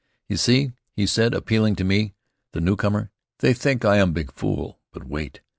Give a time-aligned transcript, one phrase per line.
[0.29, 2.15] "You see?" he said, appealing to me,
[2.53, 3.11] the newcomer.
[3.37, 4.79] "They think I am big fool.
[4.91, 5.41] But wait."